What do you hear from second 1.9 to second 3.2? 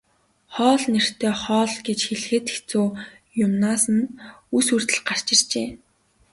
хэлэхэд хэцүүхэн